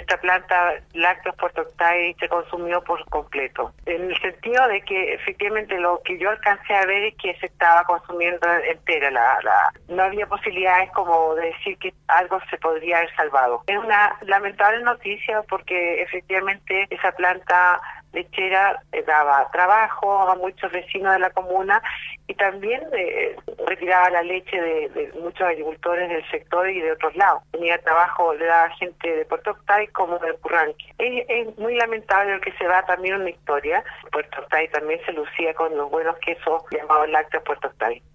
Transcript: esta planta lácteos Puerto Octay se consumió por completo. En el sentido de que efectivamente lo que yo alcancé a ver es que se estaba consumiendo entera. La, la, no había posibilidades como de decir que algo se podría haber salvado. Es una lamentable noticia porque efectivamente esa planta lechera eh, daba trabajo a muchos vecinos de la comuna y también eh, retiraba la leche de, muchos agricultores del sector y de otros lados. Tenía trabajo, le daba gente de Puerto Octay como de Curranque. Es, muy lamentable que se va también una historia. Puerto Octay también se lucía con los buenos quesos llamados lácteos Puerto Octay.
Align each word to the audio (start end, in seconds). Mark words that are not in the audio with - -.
esta 0.00 0.16
planta 0.18 0.74
lácteos 0.92 1.36
Puerto 1.36 1.62
Octay 1.62 2.14
se 2.14 2.28
consumió 2.28 2.82
por 2.82 3.04
completo. 3.06 3.72
En 3.86 4.10
el 4.10 4.20
sentido 4.20 4.66
de 4.68 4.80
que 4.82 5.14
efectivamente 5.14 5.78
lo 5.78 6.00
que 6.04 6.18
yo 6.18 6.30
alcancé 6.30 6.74
a 6.74 6.86
ver 6.86 7.04
es 7.04 7.14
que 7.16 7.34
se 7.38 7.46
estaba 7.46 7.84
consumiendo 7.84 8.46
entera. 8.68 9.10
La, 9.10 9.38
la, 9.42 9.72
no 9.88 10.02
había 10.02 10.26
posibilidades 10.26 10.90
como 10.92 11.34
de 11.34 11.46
decir 11.46 11.78
que 11.78 11.92
algo 12.08 12.38
se 12.50 12.58
podría 12.58 12.98
haber 12.98 13.14
salvado. 13.14 13.62
Es 13.66 13.78
una 13.78 14.16
lamentable 14.22 14.82
noticia 14.82 15.42
porque 15.48 16.02
efectivamente 16.02 16.86
esa 16.90 17.12
planta 17.12 17.80
lechera 18.12 18.82
eh, 18.92 19.02
daba 19.06 19.50
trabajo 19.50 20.28
a 20.28 20.34
muchos 20.36 20.70
vecinos 20.72 21.12
de 21.12 21.18
la 21.20 21.30
comuna 21.30 21.82
y 22.26 22.34
también 22.34 22.82
eh, 22.92 23.36
retiraba 23.66 24.10
la 24.10 24.22
leche 24.22 24.60
de, 24.60 25.12
muchos 25.20 25.42
agricultores 25.42 26.08
del 26.08 26.28
sector 26.30 26.68
y 26.70 26.80
de 26.80 26.92
otros 26.92 27.14
lados. 27.16 27.42
Tenía 27.50 27.78
trabajo, 27.78 28.34
le 28.34 28.46
daba 28.46 28.70
gente 28.70 29.16
de 29.16 29.24
Puerto 29.24 29.50
Octay 29.50 29.88
como 29.88 30.18
de 30.18 30.34
Curranque. 30.34 30.94
Es, 30.98 31.58
muy 31.58 31.74
lamentable 31.74 32.40
que 32.40 32.52
se 32.52 32.66
va 32.66 32.84
también 32.86 33.16
una 33.16 33.30
historia. 33.30 33.82
Puerto 34.12 34.40
Octay 34.42 34.68
también 34.68 35.00
se 35.04 35.12
lucía 35.12 35.54
con 35.54 35.76
los 35.76 35.90
buenos 35.90 36.16
quesos 36.18 36.62
llamados 36.70 37.08
lácteos 37.10 37.42
Puerto 37.44 37.68
Octay. 37.68 38.02